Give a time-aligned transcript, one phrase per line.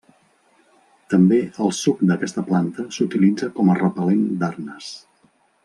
[1.13, 4.93] També el suc d'aquesta planta s'utilitza com a repel·lent d'arnes.